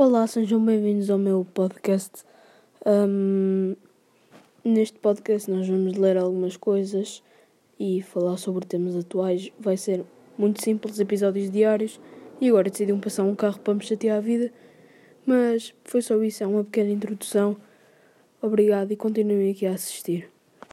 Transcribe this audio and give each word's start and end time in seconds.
Olá, 0.00 0.28
sejam 0.28 0.64
bem-vindos 0.64 1.10
ao 1.10 1.18
meu 1.18 1.44
podcast. 1.52 2.22
Um, 2.86 3.74
neste 4.64 4.96
podcast 4.96 5.50
nós 5.50 5.66
vamos 5.66 5.96
ler 5.96 6.16
algumas 6.16 6.56
coisas 6.56 7.20
e 7.80 8.00
falar 8.02 8.36
sobre 8.36 8.64
temas 8.64 8.94
atuais. 8.94 9.50
Vai 9.58 9.76
ser 9.76 10.04
muito 10.38 10.62
simples, 10.62 11.00
episódios 11.00 11.50
diários. 11.50 11.98
E 12.40 12.48
agora 12.48 12.70
decidi 12.70 12.92
passar 12.92 13.24
um 13.24 13.34
carro 13.34 13.58
para 13.58 13.74
me 13.74 13.82
chatear 13.82 14.18
a 14.18 14.20
vida. 14.20 14.52
Mas 15.26 15.74
foi 15.82 16.00
só 16.00 16.22
isso, 16.22 16.44
é 16.44 16.46
uma 16.46 16.62
pequena 16.62 16.90
introdução. 16.90 17.56
Obrigado 18.40 18.92
e 18.92 18.96
continuem 18.96 19.50
aqui 19.50 19.66
a 19.66 19.72
assistir. 19.72 20.30